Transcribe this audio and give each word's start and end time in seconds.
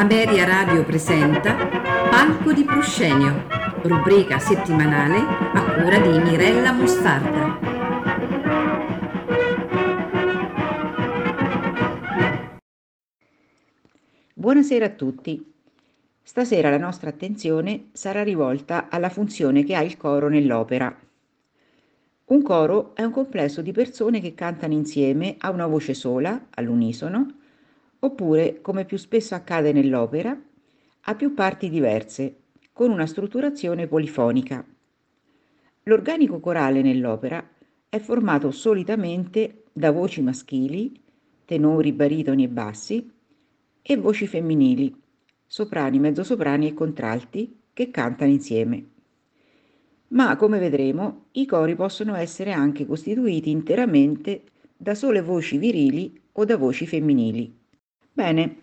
Ameria 0.00 0.46
Radio 0.46 0.82
presenta 0.82 1.54
Palco 2.08 2.54
di 2.54 2.64
Proscenio, 2.64 3.46
rubrica 3.82 4.38
settimanale 4.38 5.18
a 5.18 5.74
cura 5.74 5.98
di 5.98 6.18
Mirella 6.18 6.72
Mostarda. 6.72 7.58
Buonasera 14.32 14.86
a 14.86 14.88
tutti. 14.88 15.52
Stasera 16.22 16.70
la 16.70 16.78
nostra 16.78 17.10
attenzione 17.10 17.90
sarà 17.92 18.22
rivolta 18.22 18.88
alla 18.88 19.10
funzione 19.10 19.64
che 19.64 19.74
ha 19.74 19.82
il 19.82 19.98
coro 19.98 20.30
nell'opera. 20.30 20.98
Un 22.24 22.42
coro 22.42 22.94
è 22.94 23.02
un 23.02 23.10
complesso 23.10 23.60
di 23.60 23.72
persone 23.72 24.22
che 24.22 24.32
cantano 24.32 24.72
insieme 24.72 25.36
a 25.40 25.50
una 25.50 25.66
voce 25.66 25.92
sola, 25.92 26.46
all'unisono, 26.54 27.34
oppure, 28.00 28.60
come 28.60 28.84
più 28.84 28.96
spesso 28.96 29.34
accade 29.34 29.72
nell'opera, 29.72 30.38
ha 31.02 31.14
più 31.14 31.34
parti 31.34 31.68
diverse, 31.68 32.36
con 32.72 32.90
una 32.90 33.06
strutturazione 33.06 33.86
polifonica. 33.86 34.64
L'organico 35.84 36.40
corale 36.40 36.82
nell'opera 36.82 37.46
è 37.88 37.98
formato 37.98 38.50
solitamente 38.50 39.64
da 39.72 39.90
voci 39.90 40.22
maschili, 40.22 41.00
tenori, 41.44 41.92
baritoni 41.92 42.44
e 42.44 42.48
bassi, 42.48 43.10
e 43.82 43.96
voci 43.96 44.26
femminili, 44.26 44.94
soprani, 45.46 45.98
mezzosoprani 45.98 46.68
e 46.68 46.74
contralti, 46.74 47.58
che 47.72 47.90
cantano 47.90 48.30
insieme. 48.30 48.88
Ma, 50.08 50.36
come 50.36 50.58
vedremo, 50.58 51.26
i 51.32 51.46
cori 51.46 51.74
possono 51.74 52.14
essere 52.14 52.52
anche 52.52 52.84
costituiti 52.84 53.50
interamente 53.50 54.42
da 54.76 54.94
sole 54.94 55.22
voci 55.22 55.56
virili 55.56 56.20
o 56.32 56.44
da 56.44 56.56
voci 56.56 56.86
femminili. 56.86 57.59
Bene, 58.20 58.56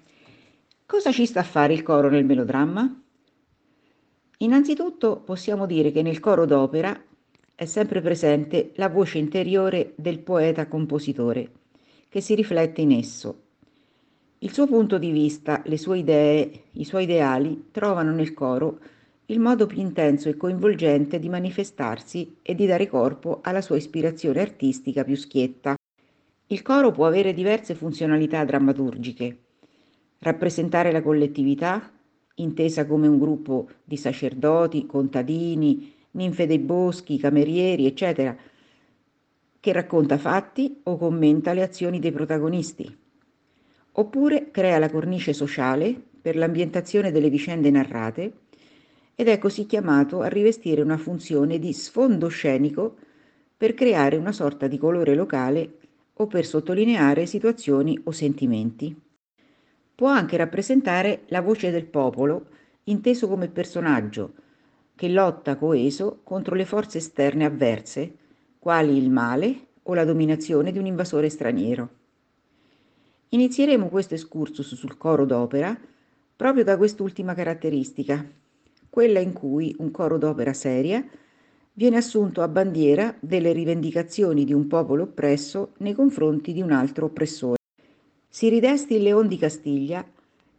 cosa 0.85 1.11
ci 1.11 1.25
sta 1.25 1.39
a 1.39 1.43
fare 1.43 1.73
il 1.73 1.81
coro 1.81 2.11
nel 2.11 2.25
melodramma? 2.25 3.01
Innanzitutto 4.37 5.21
possiamo 5.21 5.65
dire 5.65 5.91
che 5.91 6.03
nel 6.03 6.19
coro 6.19 6.45
d'opera 6.45 6.95
è 7.55 7.65
sempre 7.65 7.99
presente 7.99 8.73
la 8.75 8.87
voce 8.87 9.17
interiore 9.17 9.93
del 9.95 10.19
poeta-compositore, 10.19 11.51
che 12.07 12.21
si 12.21 12.35
riflette 12.35 12.81
in 12.81 12.91
esso. 12.91 13.45
Il 14.37 14.53
suo 14.53 14.67
punto 14.67 14.99
di 14.99 15.09
vista, 15.09 15.63
le 15.65 15.77
sue 15.79 15.97
idee, 15.97 16.65
i 16.73 16.85
suoi 16.85 17.05
ideali 17.05 17.69
trovano 17.71 18.11
nel 18.11 18.35
coro 18.35 18.79
il 19.25 19.39
modo 19.39 19.65
più 19.65 19.79
intenso 19.79 20.29
e 20.29 20.37
coinvolgente 20.37 21.17
di 21.17 21.29
manifestarsi 21.29 22.37
e 22.43 22.53
di 22.53 22.67
dare 22.67 22.87
corpo 22.87 23.39
alla 23.41 23.61
sua 23.61 23.77
ispirazione 23.77 24.39
artistica 24.39 25.03
più 25.03 25.15
schietta. 25.15 25.73
Il 26.45 26.61
coro 26.61 26.91
può 26.91 27.07
avere 27.07 27.33
diverse 27.33 27.73
funzionalità 27.73 28.45
drammaturgiche. 28.45 29.45
Rappresentare 30.19 30.91
la 30.91 31.01
collettività, 31.01 31.91
intesa 32.35 32.85
come 32.85 33.07
un 33.07 33.19
gruppo 33.19 33.69
di 33.83 33.97
sacerdoti, 33.97 34.85
contadini, 34.85 35.93
ninfe 36.11 36.47
dei 36.47 36.59
boschi, 36.59 37.17
camerieri, 37.17 37.85
eccetera, 37.85 38.35
che 39.59 39.71
racconta 39.71 40.17
fatti 40.17 40.79
o 40.83 40.97
commenta 40.97 41.53
le 41.53 41.61
azioni 41.61 41.99
dei 41.99 42.11
protagonisti. 42.11 42.97
Oppure 43.93 44.51
crea 44.51 44.79
la 44.79 44.89
cornice 44.89 45.33
sociale 45.33 45.99
per 46.21 46.35
l'ambientazione 46.35 47.11
delle 47.11 47.29
vicende 47.29 47.69
narrate 47.69 48.33
ed 49.15 49.27
è 49.27 49.37
così 49.39 49.65
chiamato 49.65 50.21
a 50.21 50.27
rivestire 50.27 50.81
una 50.81 50.97
funzione 50.97 51.57
di 51.57 51.73
sfondo 51.73 52.27
scenico 52.27 52.95
per 53.57 53.73
creare 53.73 54.17
una 54.17 54.31
sorta 54.31 54.67
di 54.67 54.77
colore 54.77 55.15
locale 55.15 55.77
o 56.13 56.27
per 56.27 56.45
sottolineare 56.45 57.25
situazioni 57.25 57.99
o 58.03 58.11
sentimenti. 58.11 58.95
Può 59.97 60.09
anche 60.09 60.37
rappresentare 60.37 61.23
la 61.29 61.41
voce 61.41 61.71
del 61.71 61.85
popolo, 61.85 62.49
inteso 62.83 63.27
come 63.27 63.47
personaggio, 63.47 64.31
che 64.95 65.09
lotta 65.09 65.55
coeso 65.55 66.19
contro 66.23 66.53
le 66.53 66.65
forze 66.65 66.99
esterne 66.99 67.45
avverse, 67.45 68.15
quali 68.59 68.95
il 68.95 69.09
male 69.09 69.55
o 69.81 69.95
la 69.95 70.05
dominazione 70.05 70.71
di 70.71 70.77
un 70.77 70.85
invasore 70.85 71.29
straniero. 71.29 71.89
Inizieremo 73.29 73.89
questo 73.89 74.13
excursus 74.13 74.75
sul 74.75 74.97
coro 74.97 75.25
d'opera 75.25 75.75
proprio 76.35 76.63
da 76.63 76.77
quest'ultima 76.77 77.33
caratteristica, 77.33 78.23
quella 78.91 79.17
in 79.17 79.33
cui 79.33 79.75
un 79.79 79.89
coro 79.89 80.19
d'opera 80.19 80.53
seria 80.53 81.03
viene 81.73 81.97
assunto 81.97 82.43
a 82.43 82.47
bandiera 82.47 83.15
delle 83.19 83.51
rivendicazioni 83.51 84.45
di 84.45 84.53
un 84.53 84.67
popolo 84.67 85.01
oppresso 85.01 85.73
nei 85.77 85.93
confronti 85.93 86.53
di 86.53 86.61
un 86.61 86.71
altro 86.71 87.05
oppressore. 87.07 87.56
Si 88.37 88.49
ridesti 88.49 88.93
il 88.93 89.01
Leon 89.01 89.27
di 89.27 89.35
Castiglia 89.35 90.05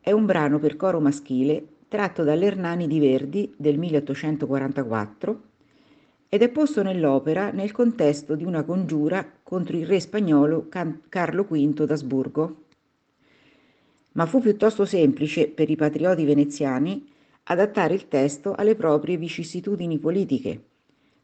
è 0.00 0.10
un 0.10 0.26
brano 0.26 0.58
per 0.58 0.74
coro 0.74 0.98
maschile 0.98 1.64
tratto 1.86 2.24
dall'Ernani 2.24 2.88
di 2.88 2.98
Verdi 2.98 3.54
del 3.56 3.78
1844 3.78 5.42
ed 6.28 6.42
è 6.42 6.48
posto 6.48 6.82
nell'opera 6.82 7.52
nel 7.52 7.70
contesto 7.70 8.34
di 8.34 8.42
una 8.42 8.64
congiura 8.64 9.24
contro 9.44 9.76
il 9.76 9.86
re 9.86 10.00
spagnolo 10.00 10.66
Carlo 11.08 11.44
V 11.44 11.84
d'Asburgo. 11.84 12.64
Ma 14.14 14.26
fu 14.26 14.40
piuttosto 14.40 14.84
semplice 14.84 15.46
per 15.46 15.70
i 15.70 15.76
patrioti 15.76 16.24
veneziani 16.24 17.06
adattare 17.44 17.94
il 17.94 18.08
testo 18.08 18.56
alle 18.56 18.74
proprie 18.74 19.16
vicissitudini 19.16 19.98
politiche 19.98 20.64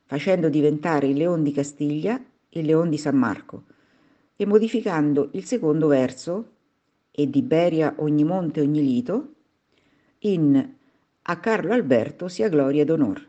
facendo 0.05 0.49
diventare 0.49 1.09
il 1.09 1.17
Leon 1.17 1.43
di 1.43 1.51
Castiglia 1.51 2.25
il 2.51 2.65
Leon 2.65 2.91
di 2.91 2.97
San 2.97 3.17
Marco 3.17 3.65
e 4.37 4.47
modificando 4.47 5.31
il 5.33 5.45
secondo 5.45 5.87
verso 5.87 6.53
e 7.11 7.31
di 7.31 7.43
Beria 7.43 7.95
ogni 7.99 8.25
monte 8.25 8.61
ogni 8.61 8.83
lito 8.83 9.35
in 10.21 10.73
a 11.27 11.41
Carlo 11.41 11.73
Alberto 11.73 12.29
sia 12.29 12.49
gloria 12.49 12.83
ed 12.83 12.91
onor. 12.91 13.29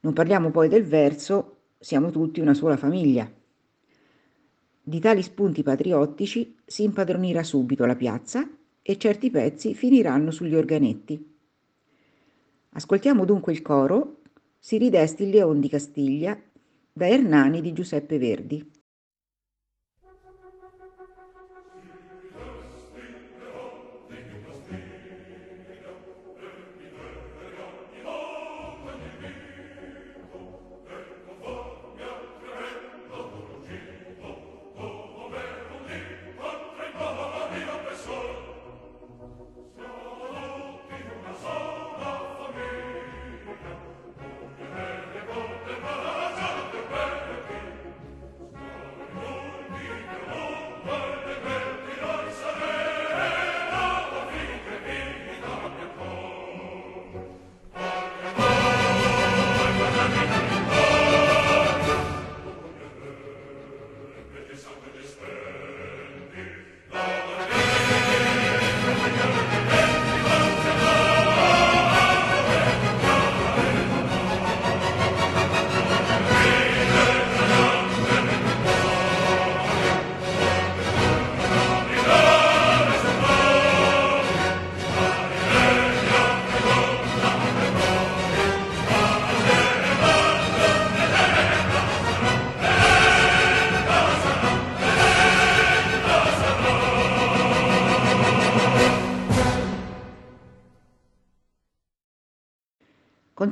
Non 0.00 0.12
parliamo 0.12 0.50
poi 0.50 0.68
del 0.68 0.84
verso 0.84 1.56
siamo 1.78 2.10
tutti 2.10 2.40
una 2.40 2.54
sola 2.54 2.76
famiglia. 2.76 3.30
Di 4.86 5.00
tali 5.00 5.22
spunti 5.22 5.62
patriottici 5.62 6.56
si 6.64 6.82
impadronirà 6.82 7.42
subito 7.42 7.86
la 7.86 7.96
piazza 7.96 8.46
e 8.82 8.98
certi 8.98 9.30
pezzi 9.30 9.74
finiranno 9.74 10.30
sugli 10.30 10.54
organetti. 10.54 11.32
Ascoltiamo 12.70 13.24
dunque 13.24 13.52
il 13.52 13.62
coro 13.62 14.22
si 14.58 14.76
ridesti 14.76 15.22
il 15.22 15.30
Leon 15.30 15.60
di 15.60 15.68
Castiglia 15.68 16.38
da 16.92 17.08
Ernani 17.08 17.60
di 17.62 17.72
Giuseppe 17.72 18.18
Verdi. 18.18 18.70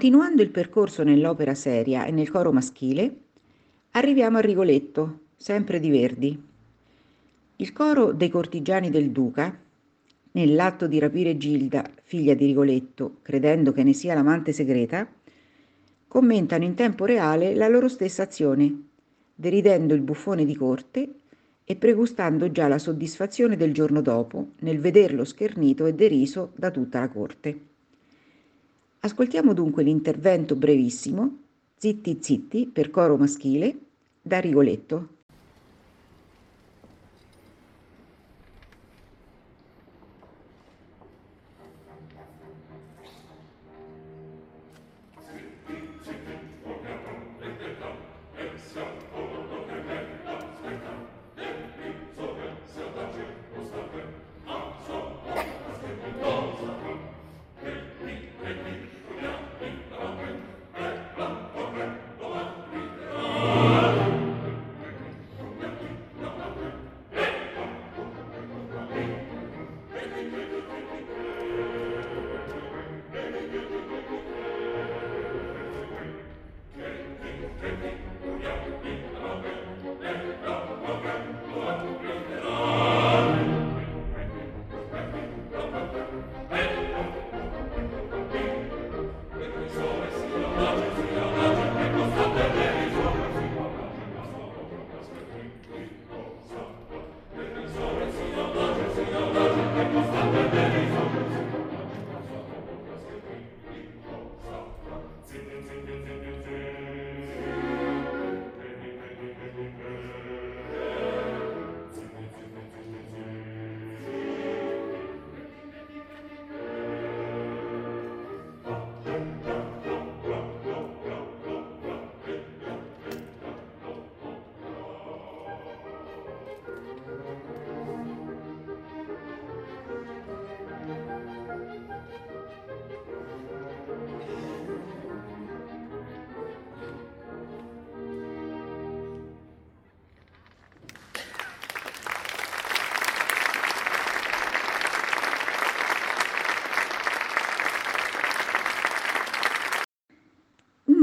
Continuando 0.02 0.43
il 0.43 0.50
percorso 0.50 1.04
nell'opera 1.04 1.54
seria 1.54 2.06
e 2.06 2.10
nel 2.10 2.28
coro 2.28 2.50
maschile, 2.50 3.19
arriviamo 3.93 4.38
a 4.38 4.40
Rigoletto, 4.40 5.20
sempre 5.37 5.78
di 5.78 5.90
Verdi. 5.90 6.43
Il 7.54 7.72
coro 7.72 8.10
dei 8.10 8.28
cortigiani 8.28 8.90
del 8.90 9.12
Duca, 9.12 9.56
nell'atto 10.32 10.88
di 10.88 10.99
rapire 10.99 11.37
Gilda, 11.37 11.88
figlia 12.02 12.34
di 12.34 12.46
Rigoletto, 12.46 13.19
credendo 13.22 13.70
che 13.70 13.84
ne 13.84 13.93
sia 13.93 14.14
l'amante 14.14 14.50
segreta, 14.50 15.06
commentano 16.08 16.64
in 16.64 16.75
tempo 16.75 17.04
reale 17.04 17.54
la 17.54 17.69
loro 17.69 17.87
stessa 17.87 18.25
azione, 18.25 18.88
deridendo 19.32 19.94
il 19.94 20.00
buffone 20.00 20.44
di 20.44 20.56
corte 20.56 21.14
e 21.62 21.76
pregustando 21.76 22.50
già 22.50 22.66
la 22.66 22.78
soddisfazione 22.78 23.56
del 23.56 23.72
giorno 23.72 24.00
dopo 24.00 24.54
nel 24.62 24.81
vederlo 24.81 25.25
schernito 25.25 25.87
e 25.87 25.94
deriso 25.94 26.50
da 26.56 26.72
tutta 26.72 26.99
la 26.99 27.08
corte. 27.08 27.70
Ascoltiamo 29.04 29.52
dunque 29.52 29.82
l'intervento 29.82 30.54
brevissimo, 30.54 31.38
zitti 31.76 32.19
zitti, 32.20 32.69
per 32.72 32.90
coro 32.90 33.16
maschile, 33.16 33.76
da 34.22 34.38
Rigoletto. 34.38 35.21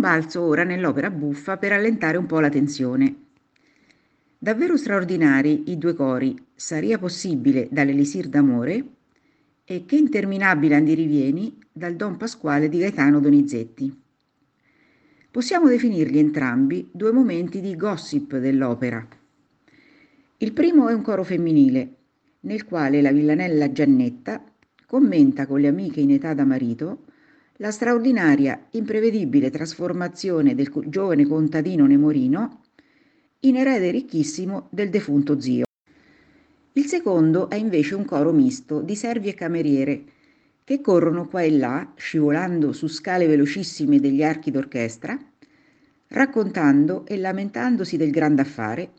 Un 0.10 0.16
balzo 0.16 0.42
ora 0.42 0.64
nell'opera 0.64 1.12
buffa 1.12 1.58
per 1.58 1.72
allentare 1.72 2.18
un 2.18 2.26
po' 2.26 2.40
la 2.40 2.50
tensione. 2.50 3.16
Davvero 4.40 4.76
straordinari 4.76 5.70
i 5.70 5.78
due 5.78 5.94
cori 5.94 6.36
Saria 6.56 6.98
possibile 6.98 7.68
dall'Elisir 7.70 8.28
d'amore 8.28 8.86
e 9.64 9.86
Che 9.86 9.96
interminabile 9.96 10.74
andirivieni 10.74 11.56
dal 11.72 11.96
Don 11.96 12.18
Pasquale 12.18 12.70
di 12.70 12.80
Gaetano 12.80 13.20
Donizetti. 13.20 14.02
Possiamo 15.30 15.68
definirli 15.68 16.18
entrambi 16.18 16.90
due 16.92 17.12
momenti 17.12 17.62
di 17.62 17.76
gossip 17.76 18.36
dell'opera. 18.40 19.08
Il 20.38 20.54
primo 20.54 20.90
è 20.90 20.94
un 20.94 21.04
coro 21.04 21.24
femminile, 21.24 21.98
nel 22.40 22.66
quale 22.66 23.04
la 23.04 23.12
villanella 23.12 23.72
Giannetta 23.72 24.44
commenta 24.88 25.46
con 25.46 25.60
le 25.60 25.68
amiche 25.68 26.00
in 26.00 26.10
età 26.10 26.34
da 26.34 26.46
marito 26.46 27.04
la 27.62 27.72
straordinaria, 27.72 28.68
imprevedibile 28.72 29.50
trasformazione 29.50 30.56
del 30.56 30.72
giovane 30.86 31.28
contadino 31.28 31.86
Nemorino 31.86 32.62
in 33.42 33.58
erede 33.58 33.92
ricchissimo 33.92 34.68
del 34.72 34.90
defunto 34.90 35.42
zio. 35.42 35.66
Il 36.74 36.86
secondo 36.86 37.50
è 37.50 37.56
invece 37.56 37.96
un 37.96 38.06
coro 38.06 38.32
misto 38.32 38.80
di 38.80 38.96
servi 38.96 39.28
e 39.28 39.34
cameriere 39.34 40.04
che 40.64 40.80
corrono 40.80 41.28
qua 41.28 41.42
e 41.42 41.52
là, 41.52 41.92
scivolando 41.98 42.72
su 42.72 42.88
scale 42.88 43.28
velocissime 43.28 44.00
degli 44.00 44.24
archi 44.24 44.52
d'orchestra, 44.52 45.18
raccontando 46.08 47.06
e 47.06 47.18
lamentandosi 47.18 47.98
del 47.98 48.12
grande 48.12 48.42
affare, 48.42 48.92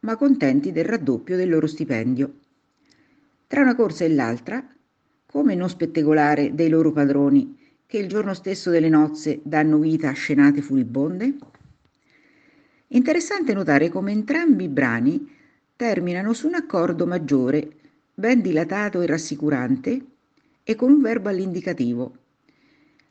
ma 0.00 0.16
contenti 0.16 0.70
del 0.70 0.84
raddoppio 0.84 1.36
del 1.36 1.48
loro 1.48 1.66
stipendio. 1.66 2.34
Tra 3.48 3.62
una 3.62 3.74
corsa 3.74 4.04
e 4.04 4.10
l'altra, 4.10 4.64
come 5.26 5.56
non 5.56 5.68
spettacolare 5.68 6.54
dei 6.54 6.68
loro 6.68 6.92
padroni, 6.92 7.62
che 7.86 7.98
il 7.98 8.08
giorno 8.08 8.34
stesso 8.34 8.70
delle 8.70 8.88
nozze 8.88 9.40
danno 9.42 9.78
vita 9.78 10.08
a 10.08 10.12
scenate 10.12 10.60
furibonde? 10.62 11.34
Interessante 12.88 13.54
notare 13.54 13.88
come 13.88 14.12
entrambi 14.12 14.64
i 14.64 14.68
brani 14.68 15.28
terminano 15.76 16.32
su 16.32 16.46
un 16.46 16.54
accordo 16.54 17.06
maggiore, 17.06 17.68
ben 18.14 18.40
dilatato 18.40 19.00
e 19.00 19.06
rassicurante, 19.06 20.04
e 20.62 20.74
con 20.76 20.90
un 20.90 21.00
verbo 21.00 21.28
all'indicativo. 21.28 22.16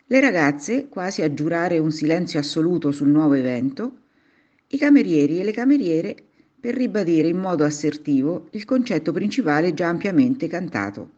Le 0.05 0.19
ragazze, 0.19 0.87
quasi 0.89 1.21
a 1.21 1.33
giurare 1.33 1.77
un 1.77 1.91
silenzio 1.91 2.39
assoluto 2.39 2.91
sul 2.91 3.09
nuovo 3.09 3.33
evento, 3.33 3.97
i 4.67 4.77
camerieri 4.77 5.39
e 5.39 5.43
le 5.43 5.51
cameriere 5.51 6.15
per 6.59 6.75
ribadire 6.75 7.27
in 7.27 7.37
modo 7.37 7.63
assertivo 7.63 8.47
il 8.51 8.65
concetto 8.65 9.11
principale 9.11 9.73
già 9.73 9.87
ampiamente 9.87 10.47
cantato. 10.47 11.11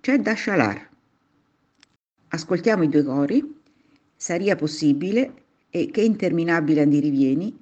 C'è 0.00 0.18
da 0.18 0.32
scialar. 0.32 0.88
Ascoltiamo 2.28 2.82
i 2.82 2.88
due 2.88 3.04
cori, 3.04 3.54
Saria 4.16 4.56
possibile 4.56 5.44
e 5.70 5.90
Che 5.90 6.00
interminabile 6.00 6.82
andirivieni, 6.82 7.54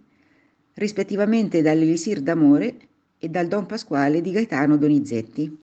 rispettivamente 0.74 1.62
dall'Elisir 1.62 2.20
d'amore 2.20 2.76
e 3.18 3.28
dal 3.28 3.48
Don 3.48 3.66
Pasquale 3.66 4.20
di 4.20 4.30
Gaetano 4.30 4.76
Donizetti. 4.76 5.63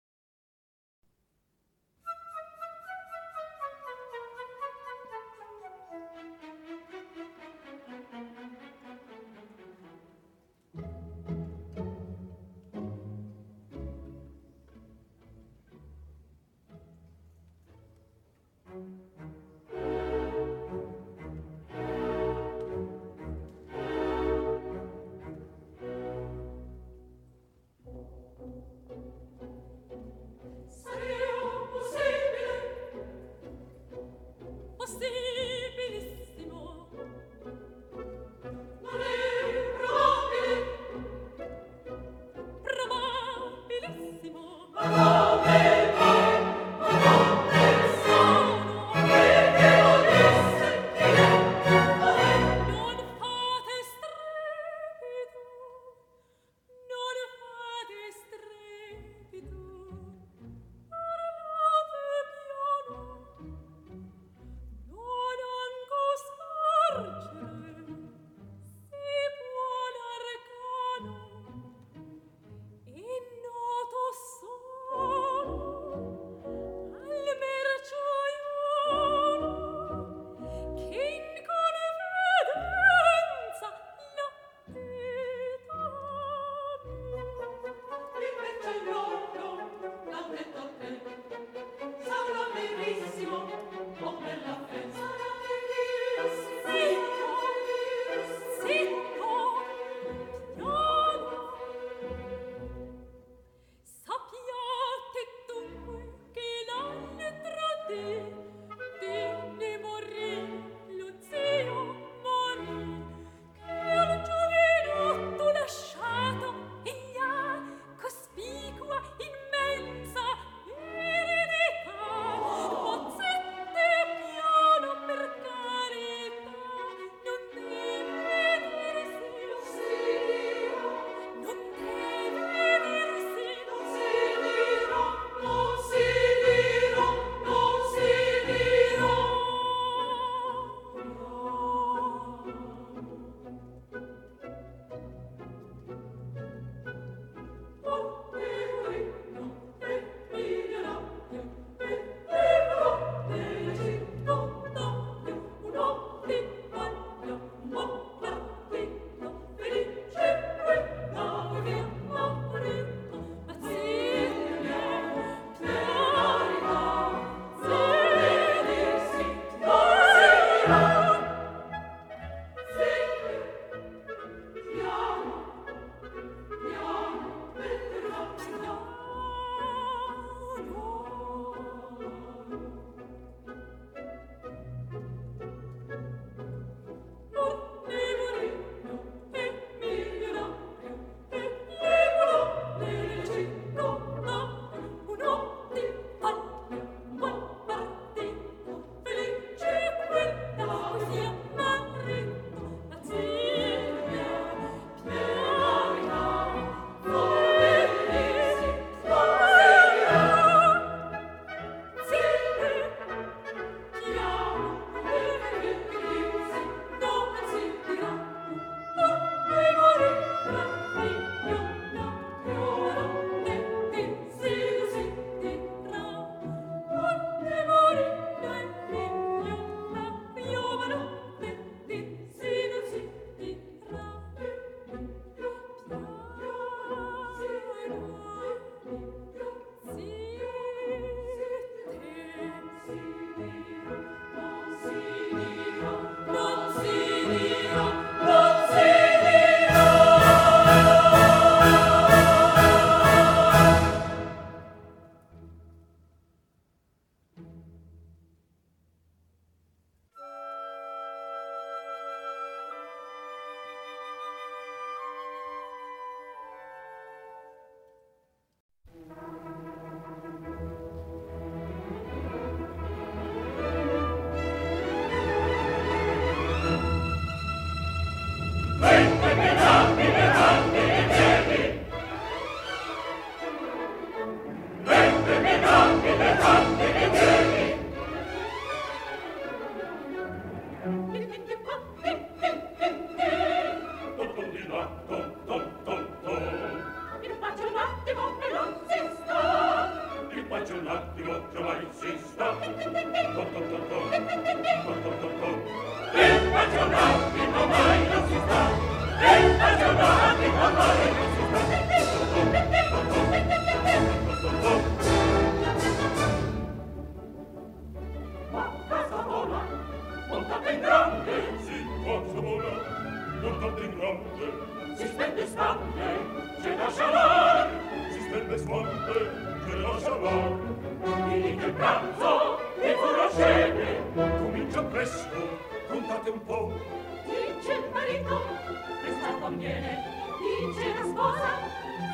Daniele, 339.59 339.99
dice 340.38 340.95
la 340.95 341.05
sposa, 341.05 341.50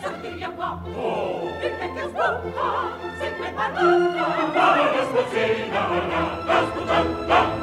sortirgli 0.03 0.43
a 0.43 0.51
qua. 0.51 0.81
Oh! 0.95 1.51
Il 1.63 1.77
vecchio 1.77 2.09
sbocca, 2.09 2.97
sempre 3.19 3.53
parlando. 3.55 4.51
Brava 4.51 4.91
la 4.91 5.05
sposina, 5.05 6.45
la 6.47 6.67
sputata. 6.71 7.54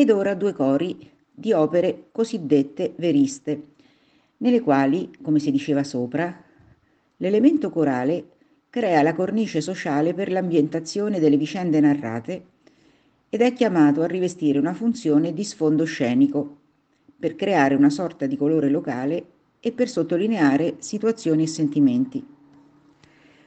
Ed 0.00 0.10
ora 0.10 0.34
due 0.34 0.54
cori 0.54 1.10
di 1.30 1.52
opere 1.52 2.08
cosiddette 2.10 2.94
veriste, 2.96 3.62
nelle 4.38 4.60
quali, 4.60 5.10
come 5.20 5.38
si 5.38 5.50
diceva 5.50 5.84
sopra, 5.84 6.42
l'elemento 7.18 7.68
corale 7.68 8.24
crea 8.70 9.02
la 9.02 9.14
cornice 9.14 9.60
sociale 9.60 10.14
per 10.14 10.30
l'ambientazione 10.30 11.20
delle 11.20 11.36
vicende 11.36 11.80
narrate 11.80 12.44
ed 13.28 13.42
è 13.42 13.52
chiamato 13.52 14.00
a 14.00 14.06
rivestire 14.06 14.58
una 14.58 14.72
funzione 14.72 15.34
di 15.34 15.44
sfondo 15.44 15.84
scenico, 15.84 16.56
per 17.18 17.36
creare 17.36 17.74
una 17.74 17.90
sorta 17.90 18.24
di 18.24 18.38
colore 18.38 18.70
locale 18.70 19.24
e 19.60 19.72
per 19.72 19.90
sottolineare 19.90 20.76
situazioni 20.78 21.42
e 21.42 21.46
sentimenti. 21.46 22.26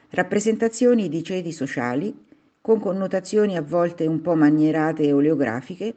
Rappresentazioni 0.10 1.10
di 1.10 1.24
ceti 1.24 1.52
sociali, 1.52 2.16
con 2.62 2.80
connotazioni 2.80 3.58
a 3.58 3.64
volte 3.64 4.06
un 4.06 4.22
po' 4.22 4.36
manierate 4.36 5.02
e 5.02 5.12
oleografiche, 5.14 5.96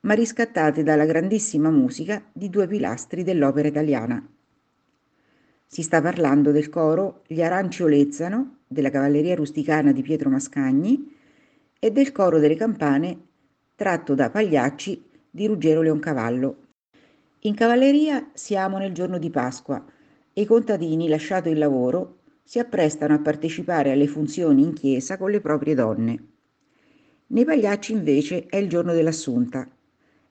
ma 0.00 0.14
riscattate 0.14 0.82
dalla 0.82 1.04
grandissima 1.04 1.70
musica 1.70 2.22
di 2.32 2.48
due 2.50 2.66
pilastri 2.66 3.24
dell'opera 3.24 3.68
italiana. 3.68 4.24
Si 5.66 5.82
sta 5.82 6.00
parlando 6.00 6.50
del 6.50 6.68
coro 6.68 7.22
Gli 7.26 7.42
Aranci 7.42 7.82
Olezzano 7.82 8.60
della 8.66 8.90
cavalleria 8.90 9.34
rusticana 9.34 9.92
di 9.92 10.02
Pietro 10.02 10.30
Mascagni 10.30 11.14
e 11.78 11.90
del 11.90 12.12
coro 12.12 12.38
delle 12.38 12.54
campane 12.54 13.26
tratto 13.74 14.14
da 14.14 14.30
Pagliacci 14.30 15.04
di 15.30 15.46
Ruggero 15.46 15.82
Leoncavallo. 15.82 16.56
In 17.40 17.54
cavalleria 17.54 18.30
siamo 18.32 18.78
nel 18.78 18.92
giorno 18.92 19.18
di 19.18 19.30
Pasqua 19.30 19.84
e 20.32 20.40
i 20.40 20.46
contadini, 20.46 21.08
lasciato 21.08 21.48
il 21.48 21.58
lavoro, 21.58 22.20
si 22.42 22.58
apprestano 22.58 23.14
a 23.14 23.20
partecipare 23.20 23.92
alle 23.92 24.06
funzioni 24.06 24.62
in 24.62 24.72
chiesa 24.72 25.18
con 25.18 25.30
le 25.30 25.40
proprie 25.40 25.74
donne. 25.74 26.26
Nei 27.26 27.44
Pagliacci 27.44 27.92
invece 27.92 28.46
è 28.46 28.56
il 28.56 28.68
giorno 28.68 28.92
dell'Assunta 28.94 29.68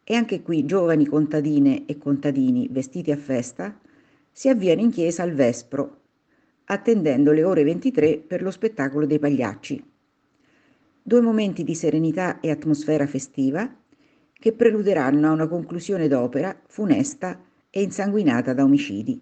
e 0.10 0.16
anche 0.16 0.42
qui 0.42 0.64
giovani 0.64 1.06
contadine 1.06 1.86
e 1.86 1.98
contadini 1.98 2.70
vestiti 2.72 3.12
a 3.12 3.18
festa 3.18 3.78
si 4.32 4.48
avviano 4.48 4.80
in 4.80 4.90
chiesa 4.90 5.24
al 5.24 5.34
Vespro, 5.34 6.00
attendendo 6.64 7.34
le 7.34 7.44
ore 7.44 7.64
23 7.64 8.20
per 8.20 8.42
lo 8.42 8.50
spettacolo 8.50 9.06
dei 9.06 9.20
pagliacci. 9.20 9.84
Due 11.04 11.20
momenti 11.20 11.66
di 11.66 11.76
serenità 11.76 12.40
e 12.40 12.52
atmosfera 12.52 13.06
festiva 13.06 13.70
che 14.32 14.54
preluderanno 14.54 15.28
a 15.28 15.32
una 15.32 15.48
conclusione 15.48 16.08
d'opera 16.08 16.58
funesta 16.68 17.44
e 17.70 17.82
insanguinata 17.82 18.54
da 18.54 18.64
omicidi. 18.64 19.22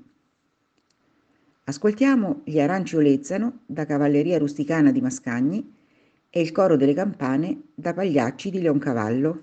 Ascoltiamo 1.63 2.41
Gli 2.43 2.59
aranci 2.59 2.95
olezzano 2.95 3.61
da 3.65 3.87
Cavalleria 3.87 4.37
Rusticana 4.37 4.91
di 4.91 5.01
Mascagni 5.01 5.73
e 6.29 6.41
il 6.41 6.51
coro 6.51 6.75
delle 6.75 6.93
campane 6.93 7.69
da 7.73 7.91
Pagliacci 7.91 8.51
di 8.51 8.61
Leoncavallo. 8.61 9.41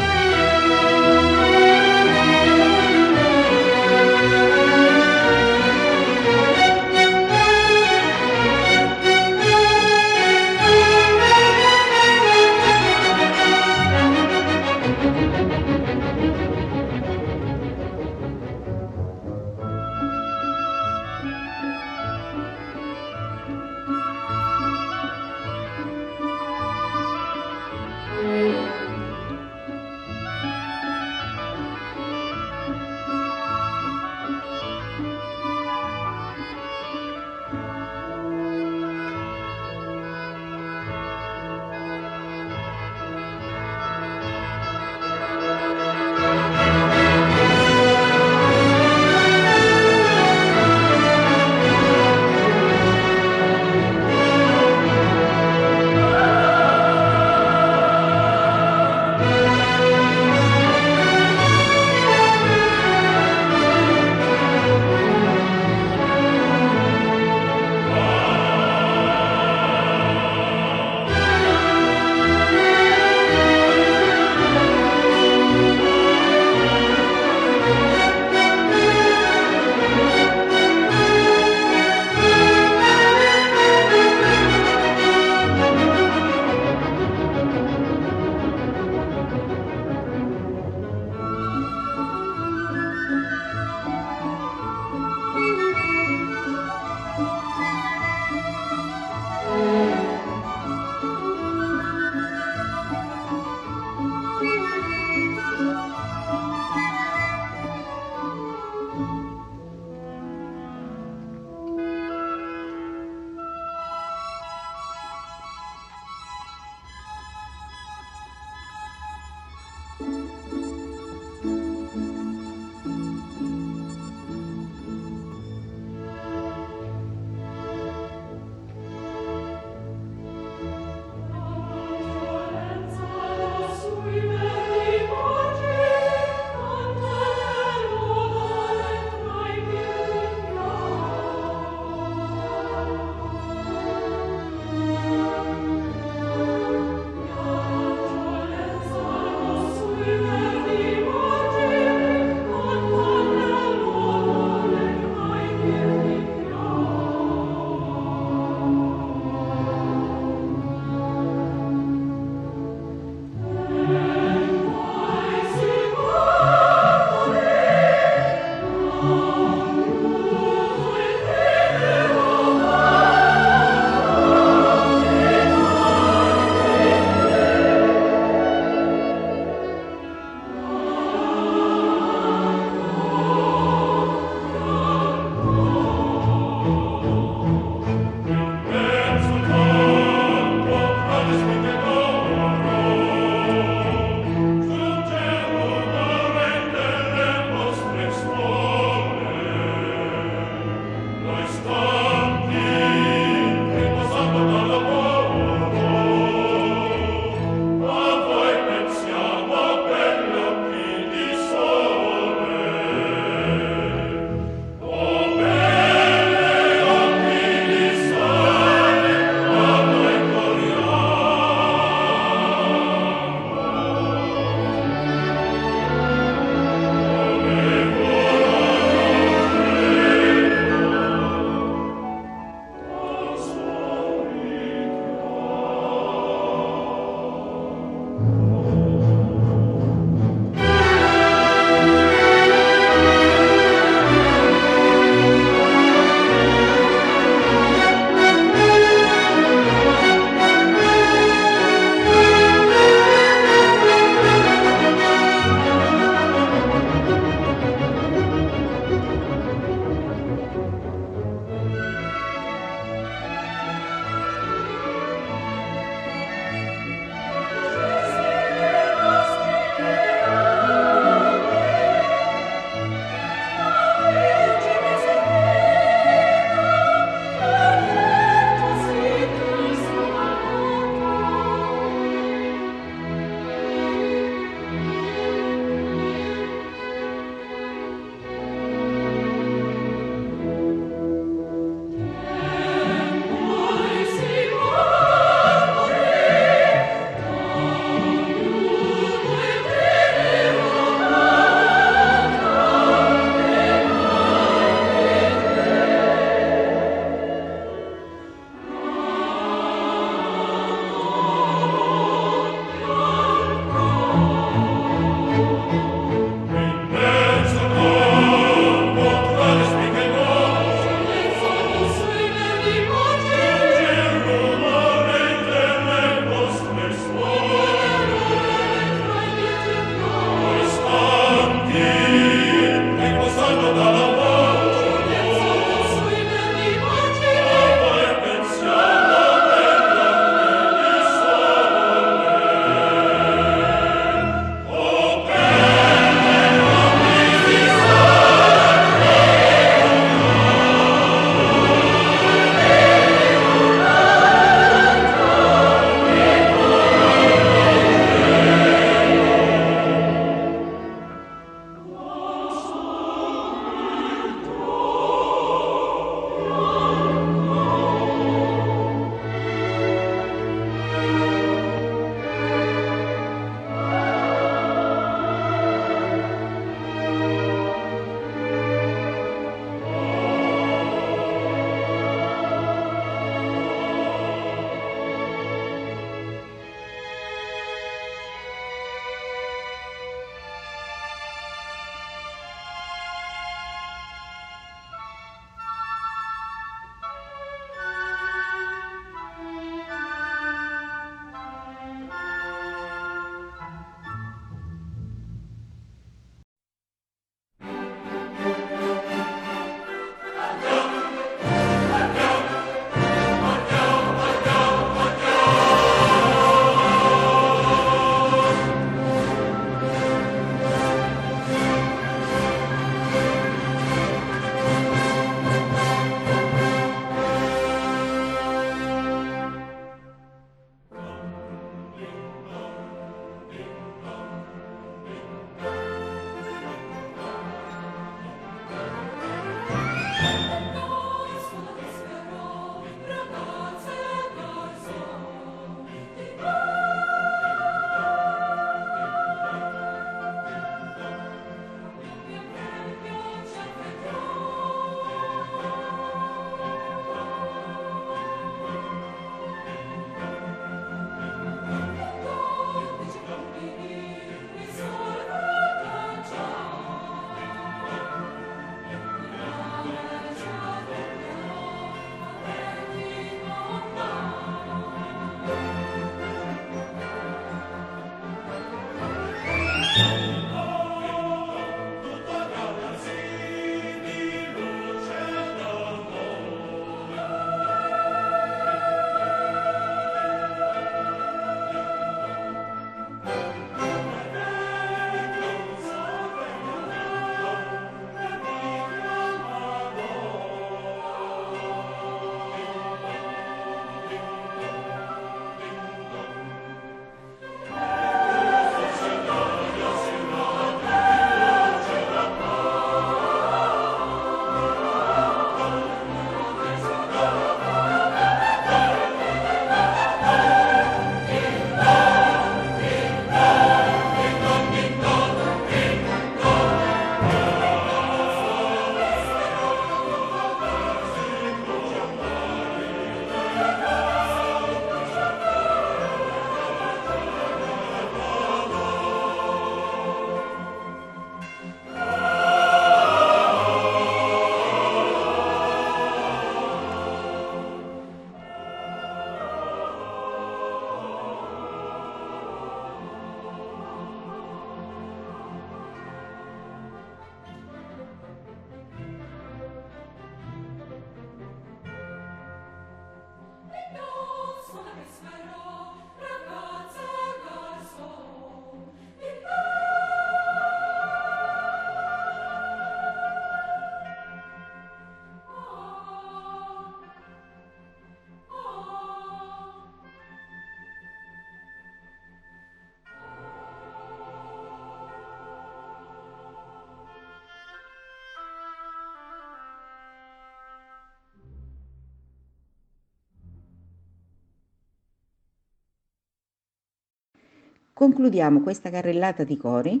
Concludiamo 597.98 598.60
questa 598.60 598.90
carrellata 598.90 599.42
di 599.42 599.56
cori 599.56 600.00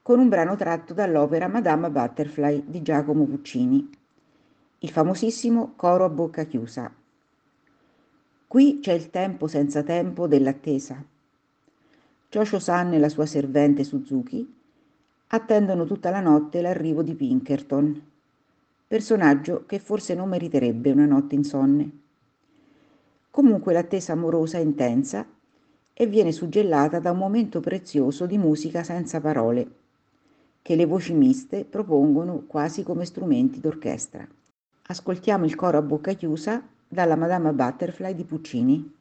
con 0.00 0.20
un 0.20 0.28
brano 0.28 0.54
tratto 0.54 0.94
dall'opera 0.94 1.48
Madama 1.48 1.90
Butterfly 1.90 2.62
di 2.68 2.82
Giacomo 2.82 3.24
Puccini, 3.24 3.90
il 4.78 4.90
famosissimo 4.90 5.72
coro 5.74 6.04
a 6.04 6.08
bocca 6.08 6.44
chiusa. 6.44 6.88
Qui 8.46 8.78
c'è 8.78 8.92
il 8.92 9.10
tempo 9.10 9.48
senza 9.48 9.82
tempo 9.82 10.28
dell'attesa. 10.28 11.02
Jojo-san 12.30 12.92
e 12.92 13.00
la 13.00 13.08
sua 13.08 13.26
servente 13.26 13.82
Suzuki 13.82 14.54
attendono 15.26 15.84
tutta 15.84 16.10
la 16.10 16.20
notte 16.20 16.60
l'arrivo 16.60 17.02
di 17.02 17.16
Pinkerton, 17.16 18.02
personaggio 18.86 19.64
che 19.66 19.80
forse 19.80 20.14
non 20.14 20.28
meriterebbe 20.28 20.92
una 20.92 21.06
notte 21.06 21.34
insonne. 21.34 21.90
Comunque 23.32 23.72
l'attesa 23.72 24.12
amorosa 24.12 24.58
è 24.58 24.60
intensa 24.60 25.26
e 25.98 26.06
viene 26.06 26.30
suggellata 26.30 26.98
da 26.98 27.12
un 27.12 27.16
momento 27.16 27.60
prezioso 27.60 28.26
di 28.26 28.36
musica 28.36 28.82
senza 28.82 29.18
parole, 29.18 29.66
che 30.60 30.76
le 30.76 30.84
voci 30.84 31.14
miste 31.14 31.64
propongono 31.64 32.44
quasi 32.46 32.82
come 32.82 33.06
strumenti 33.06 33.60
d'orchestra. 33.60 34.28
Ascoltiamo 34.88 35.46
il 35.46 35.54
coro 35.54 35.78
a 35.78 35.82
bocca 35.82 36.12
chiusa 36.12 36.62
dalla 36.86 37.16
Madama 37.16 37.54
Butterfly 37.54 38.14
di 38.14 38.24
Puccini. 38.24 38.95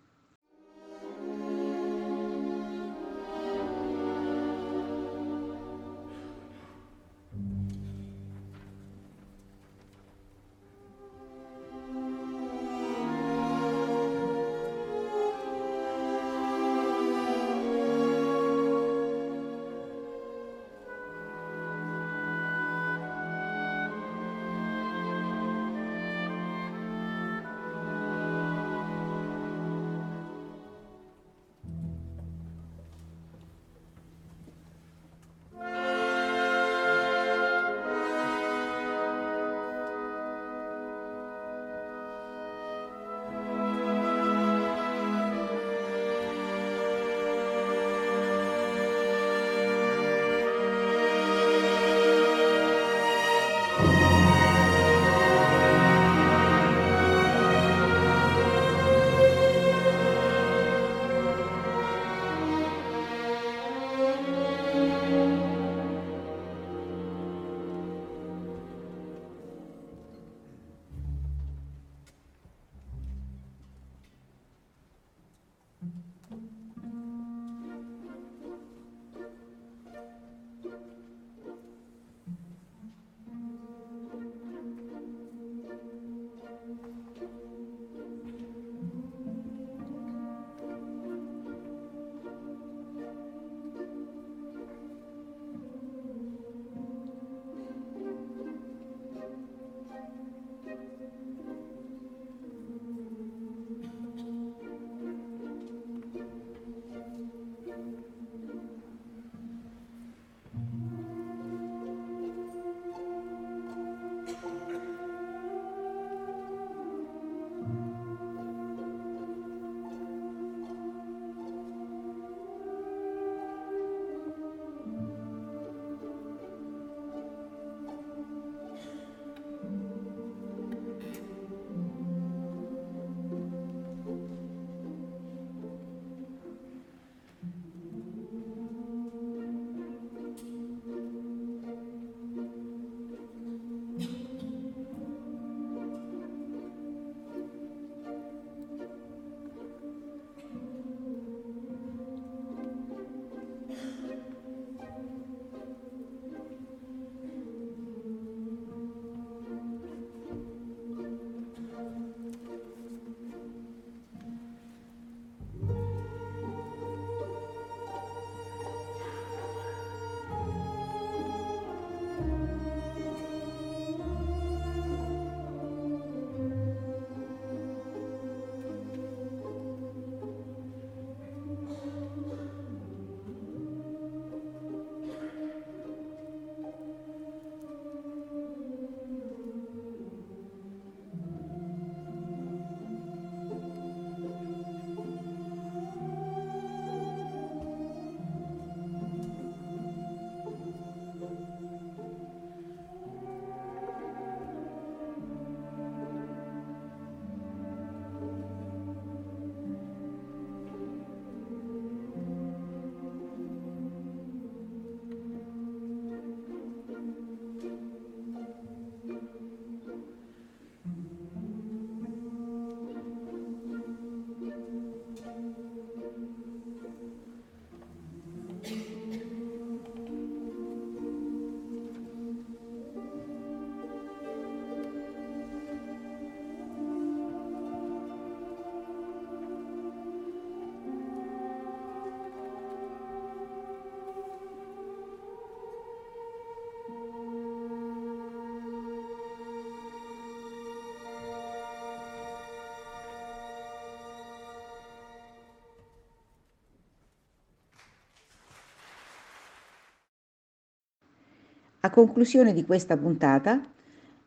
A 261.86 261.91
conclusione 261.91 262.51
di 262.51 262.65
questa 262.65 262.97
puntata, 262.97 263.61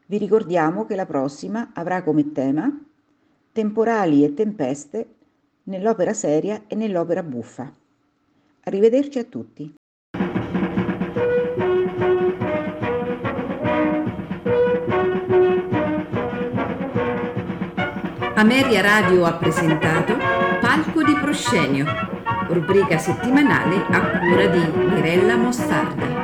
vi 0.07 0.17
ricordiamo 0.17 0.87
che 0.87 0.95
la 0.95 1.07
prossima 1.07 1.71
avrà 1.75 2.05
come 2.05 2.31
tema 2.31 2.73
temporali 3.51 4.23
e 4.23 4.33
tempeste 4.33 5.15
nell'opera 5.65 6.13
seria 6.13 6.63
e 6.69 6.77
nell'opera 6.77 7.25
buffa. 7.25 7.69
Arrivederci 8.63 9.19
a 9.19 9.25
tutti. 9.25 9.75
Ameria 18.37 18.81
Radio 18.83 19.25
ha 19.25 19.35
presentato 19.35 20.15
Palco 20.61 21.03
di 21.03 21.15
Proscenio, 21.21 21.87
rubrica 22.51 22.99
settimanale 22.99 23.85
a 23.91 24.21
cura 24.21 24.47
di 24.47 24.95
Mirella 24.95 25.37
Mostarda. 25.37 26.18